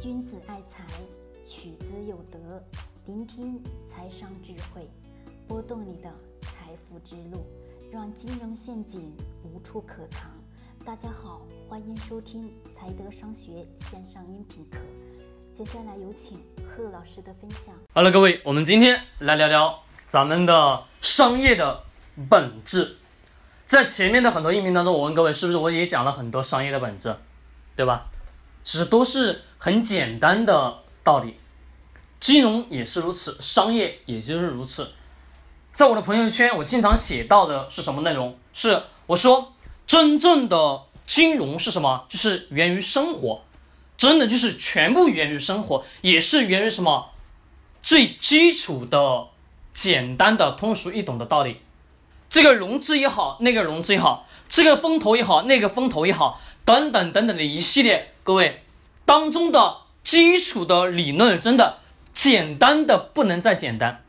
[0.00, 0.84] 君子爱财，
[1.44, 2.60] 取之有德。
[3.06, 4.90] 聆听财商智慧，
[5.46, 7.46] 拨动你的财富之路，
[7.92, 10.28] 让金融陷阱无处可藏。
[10.84, 14.78] 大家好，欢迎收听财德商学线上音频课。
[15.52, 17.72] 接下来有请贺老师的分享。
[17.92, 21.84] 好了，各位，我们今天来聊聊咱们的商业的
[22.28, 22.96] 本质。
[23.64, 27.14] 在前面的很多音频当中，我问各位，是不是我也讲了很多商业的本质，
[27.76, 28.10] 对吧？
[28.64, 31.36] 其实都是很简单的道理，
[32.20, 34.92] 金融也是如此，商业也就是如此。
[35.72, 38.38] 在我的朋友圈，我经常写到的是什么内容？
[38.52, 39.54] 是我说，
[39.86, 42.04] 真正的金融是什么？
[42.10, 43.40] 就是源于生活，
[43.96, 47.12] 真的就是全部源于生活，也是源于什么？
[47.82, 49.28] 最基础的、
[49.72, 51.62] 简单的、通俗易懂的道理。
[52.28, 58.62] 这个融资也好，那个融资也好，这个风投也好，那个风投也好，等等等等的一系列，各位
[59.04, 61.78] 当中的基础的理论，真的
[62.12, 64.02] 简单的不能再简单。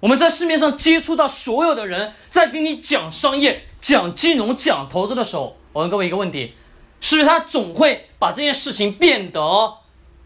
[0.00, 6.54] 我们在市面上接触到所有的人在跟你讲商业、讲金融、讲投资的时候，我问各位一个问题：
[7.00, 9.40] 是不是他总会把这件事情变得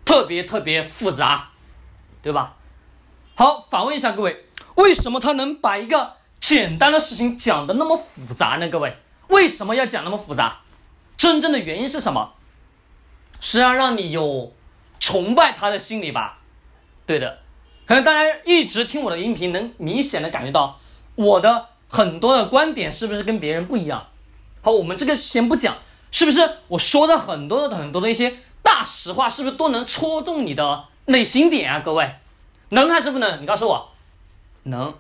[0.05, 1.51] 特别特别复杂，
[2.23, 2.57] 对吧？
[3.35, 8.69] 好，反问一下各位，为什么他能把一个简单的事情讲的那么复杂呢？
[8.71, 8.97] 各位，
[9.29, 10.61] 为什么要讲那么复杂？
[11.19, 12.33] 真正的原因是什么？
[13.41, 14.53] 是要让你有
[14.99, 16.39] 崇拜他的心理吧？
[17.07, 17.39] 对的，
[17.87, 20.81] 可能大家一直听我的音频，能明显的感觉到
[21.15, 24.09] 我的很多的观点是不是跟别人不一样？
[24.63, 25.77] 好，我们这个先不讲，
[26.11, 31.81] 是不是我说的很多的很多的一些大实话，是不是都能戳中你的内心点啊？
[31.85, 32.17] 各位，
[32.71, 33.41] 能还是不能？
[33.41, 33.91] 你告诉我，
[34.65, 34.95] 能。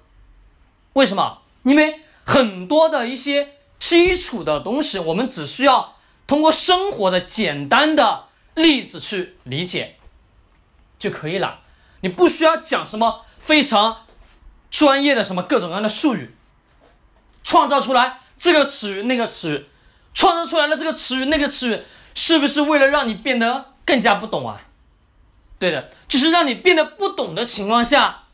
[0.93, 1.39] 为什么？
[1.65, 5.97] 因为很多的一些基础的东西，我们只需要
[6.28, 8.25] 通过生活的简单的
[8.57, 9.97] 例子去理解
[10.99, 11.61] 就可以了。
[12.01, 14.05] 你不需要讲什么非常
[14.71, 16.35] 专业的什么各种各样的术语，
[17.45, 19.66] 创造出来这个词语那个词语，
[20.12, 21.83] 创造出来了这个词语那个词语，
[22.15, 24.61] 是不是为了让你变得更加不懂啊？
[25.59, 28.25] 对的，就是让你变得不懂的情况下，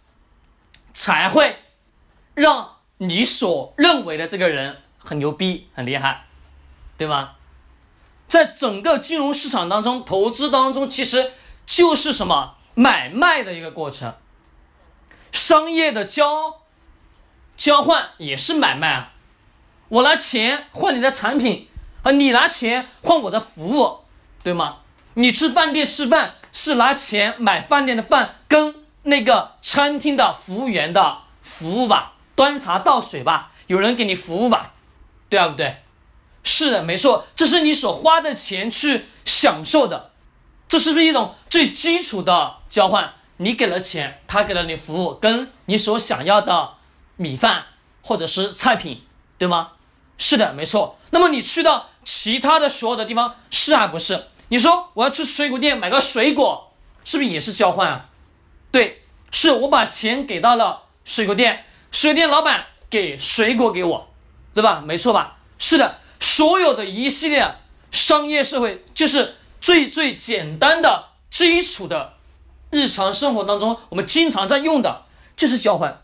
[0.94, 1.58] 才会。
[2.34, 6.24] 让你所认为的这个人很牛逼、很厉害，
[6.96, 7.32] 对吗？
[8.32, 11.32] 在整个金融市场当中，投资当中其实
[11.66, 14.14] 就是什么买卖的一个过程，
[15.30, 16.62] 商业的交
[17.58, 19.12] 交换也是买卖啊。
[19.90, 21.68] 我拿钱换你的产品，
[22.04, 23.98] 啊，你拿钱换我的服务，
[24.42, 24.78] 对吗？
[25.12, 32.14] 你去饭店吃饭是拿钱买饭店的饭跟那个餐厅的服务员的服务吧？
[32.34, 34.72] 端茶倒水吧，有人给你服务吧，
[35.28, 35.76] 对啊不对？
[36.44, 40.10] 是的，没错，这是你所花的钱去享受的，
[40.68, 43.14] 这是不是一种最基础的交换？
[43.38, 46.74] 你给了钱，他给了你服务，跟你所想要的
[47.16, 47.64] 米饭
[48.02, 49.02] 或者是菜品，
[49.38, 49.72] 对吗？
[50.18, 50.98] 是的，没错。
[51.10, 54.26] 那么你去到其他的所有的地方，是还不是？
[54.48, 56.72] 你说我要去水果店买个水果，
[57.04, 58.06] 是不是也是交换啊？
[58.70, 61.64] 对，是我把钱给到了水果店。
[61.90, 64.08] 水店老板给水果给我，
[64.54, 64.82] 对吧？
[64.84, 65.38] 没错吧？
[65.58, 67.56] 是的，所有的一系列
[67.90, 72.14] 商业社会就是最最简单的基础的，
[72.70, 75.02] 日常生活当中我们经常在用的
[75.36, 76.00] 就是交换。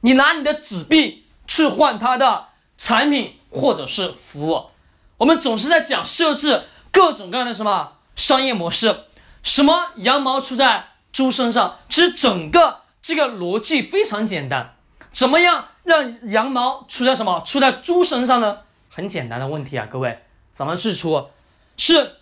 [0.00, 4.70] 你拿你的纸币去换他的产品或者是服务，
[5.18, 9.04] 我们总是在讲设置各种各样的什么商业模式，
[9.44, 14.74] 什么羊毛出在猪身上，其实整个这个逻辑非常简单。
[15.12, 18.58] 怎么样让羊毛出在什么出在猪身上呢？
[18.94, 20.18] 很简单的问题啊，各位，
[20.52, 21.30] 怎么去出？
[21.76, 22.16] 是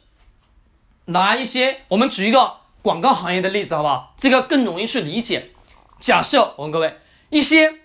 [1.06, 4.14] 拿一些我们举一个广告行业的例子，好不好？
[4.16, 5.50] 这个更容易去理解。
[5.98, 6.98] 假设我问各位，
[7.30, 7.80] 一些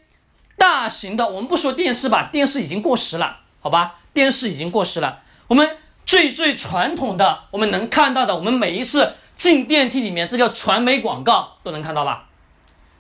[0.56, 4.00] 大型的，我们不说电视吧，电视已经过时了，好吧？
[4.14, 5.24] 电视已经过时了。
[5.48, 12.30] 我们最最传统的，我们能看到的，我们每一次进电梯里面这个传媒广告都能看到吧？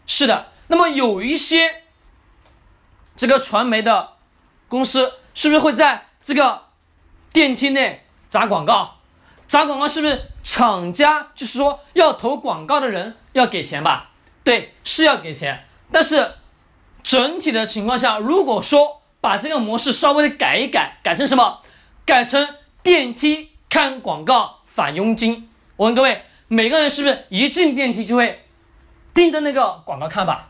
[0.07, 0.47] 是的。
[0.67, 1.83] 那么有一些。
[3.17, 4.09] 这个传媒的
[4.67, 6.63] 公司是不是会在这个
[7.31, 8.95] 电梯内砸广告？
[9.47, 14.09] 砸广告是不是厂家就是说要投广告的人要给钱吧？
[14.43, 15.65] 对，是要给钱。
[15.91, 16.33] 但是
[17.03, 21.59] 整体的情况下，如果说把这个模式稍微的改一改，改成什么？
[22.05, 25.49] 改成电梯看广告返佣金。
[25.75, 28.45] 我问各位，每个人是不是一进电梯就会
[29.13, 30.47] 盯着那个广告看吧？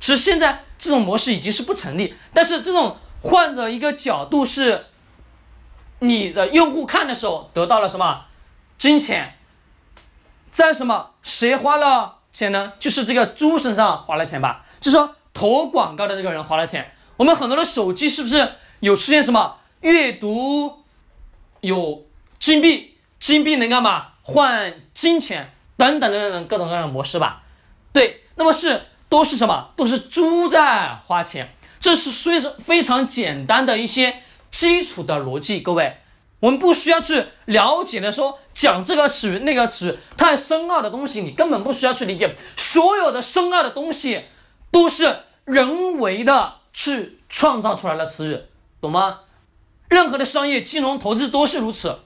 [0.00, 0.64] 其实现在。
[0.82, 4.86] 这种模式已经是不成立，但是这种换着一个角度是，
[5.98, 8.24] 你的用户看的时候得到了什么
[8.78, 9.36] 金钱，
[10.48, 12.72] 在什么谁花了钱呢？
[12.78, 14.64] 就是这个猪身上花了钱吧？
[14.80, 16.92] 就是说投广告的这个人花了钱。
[17.16, 20.82] 我们很多的手机是不是有出现什么阅读
[21.60, 22.06] 有
[22.38, 22.96] 金币？
[23.18, 24.06] 金币能干嘛？
[24.22, 27.42] 换金钱等等等等各种各样的模式吧？
[27.92, 28.80] 对，那么是
[29.10, 29.72] 都是什么？
[29.76, 31.54] 都是猪在花钱。
[31.80, 35.96] 这是虽是非常简单的一些基础的逻辑，各位，
[36.40, 42.36] 我们不需要去了解的说讲这个词那个词太深奥的东西，你根本不需要去理解。
[42.56, 44.26] 所有的深奥的东西
[44.70, 48.38] 都是人为的去创造出来的词语，
[48.80, 49.20] 懂吗？
[49.88, 52.00] 任何的商业、金融、投资都是如此。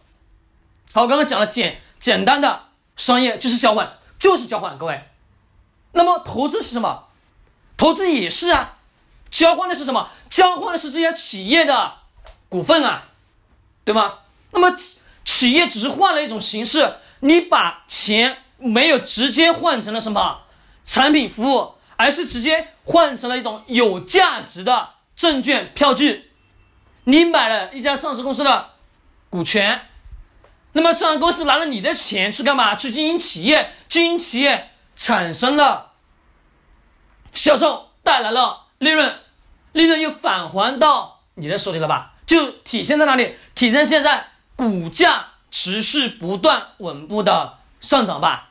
[0.92, 2.66] 好，我刚刚讲了简简单的
[2.96, 5.02] 商业就是交换，就是交换，各位。
[5.92, 7.08] 那么投资是什么？
[7.76, 8.78] 投资也是啊。
[9.34, 10.10] 交换的是什么？
[10.30, 11.94] 交换的是这些企业的
[12.48, 13.08] 股份啊，
[13.84, 14.18] 对吗？
[14.52, 20.42] 那么企企业只是换了一种形式，你把钱没有直接换成了什么
[20.84, 26.30] 产品服务，而是直接换成了一种有价值的证券票据。
[27.02, 28.70] 你买了一家上市公司的
[29.30, 29.88] 股权，
[30.74, 32.76] 那么上市公司拿了你的钱去干嘛？
[32.76, 35.94] 去经营企业，经营企业产生了
[37.32, 39.23] 销售，带来了利润。
[39.74, 42.12] 利润又返还到你的手里了吧？
[42.26, 43.34] 就体现在哪里？
[43.56, 48.50] 体现现在股价持续不断稳步的上涨吧？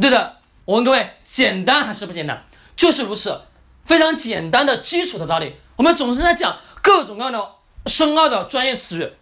[0.00, 2.44] 对的，我问各位，简单还是不简单？
[2.74, 3.42] 就是如此，
[3.84, 5.56] 非常简单的基础的道理。
[5.76, 7.50] 我们总是在讲各种各样的
[7.86, 9.12] 深奥的专业词语，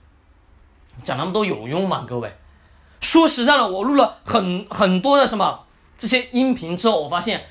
[1.03, 2.07] 讲那么多有用吗？
[2.09, 2.33] 各位，
[3.01, 5.67] 说实在的，我录了很很多的什么
[5.99, 7.45] 这些音频之后，我发现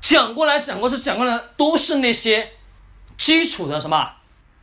[0.00, 2.52] 讲过来讲过去讲过来都是那些。
[3.22, 4.14] 基础的什么？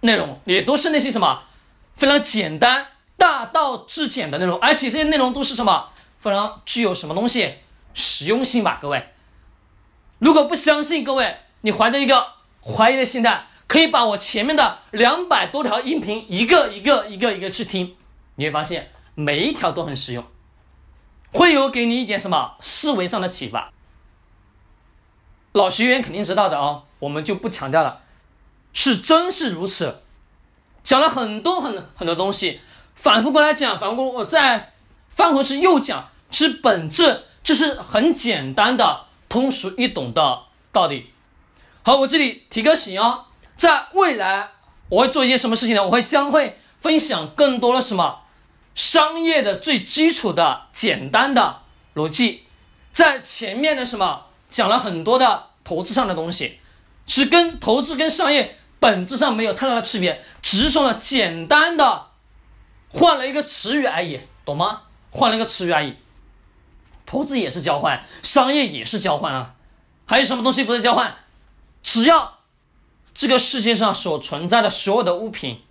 [0.01, 1.43] 内容也都是那些什么？
[1.95, 5.91] 非常简单、大道至简的内容，而且这些内容都是什么？
[6.17, 7.53] 非常具有什么东西
[7.93, 8.77] 实用性吧？
[8.81, 9.13] 各位，
[10.17, 17.95] 如果不相信，各位你怀着一个怀疑的心态，可以把我前面的两百多条音频一个一个一个一个去听，
[18.35, 20.25] 你会发现每一条都很实用，
[21.31, 22.57] 会有给你一点什么？
[22.59, 23.71] 思维上的启发。
[25.53, 28.01] 老学员肯定知道的哦，我们就不强调了。
[28.73, 30.03] 是真是如此，
[30.83, 32.61] 讲了很多很很多东西，
[32.95, 34.73] 反复过来讲，反复过我再
[35.09, 41.11] 翻回去又讲，是本质，这是很简单的通俗易懂的道理。
[41.83, 43.25] 好，我这里提个醒哦，
[43.57, 44.49] 在未来
[44.89, 45.83] 我会做一些什么事情呢？
[45.83, 48.21] 我会将会分享更多的什么
[48.75, 51.63] 商业的最基础的简单的
[51.95, 52.43] 逻辑，
[52.93, 56.59] 在前面的什么讲了很多的投资上的东西，
[57.07, 58.57] 是跟投资跟商业。
[58.79, 62.07] 本质上没有太大的区别，只是说呢，简单的
[62.89, 64.83] 换了一个词语而已，懂吗？
[65.11, 65.95] 换了一个词语而已。
[67.05, 69.55] 投资也是交换，商业也是交换啊。
[70.05, 71.15] 还有什么东西不是交换？
[71.83, 72.39] 只要
[73.13, 75.61] 这个世界上所存在的所有的物品，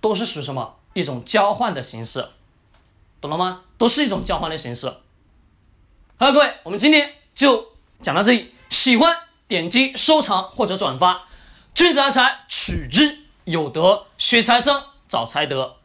[0.00, 2.28] 都是属于什么一种交换的形式，
[3.20, 3.62] 懂了吗？
[3.76, 4.88] 都是一种交换的形式。
[6.16, 7.72] 好了，各位，我们今天就
[8.02, 8.54] 讲到这里。
[8.70, 9.16] 喜欢
[9.46, 11.27] 点击收藏或者转发。
[11.78, 15.76] 君子爱财，取之有德；学财生，找财德。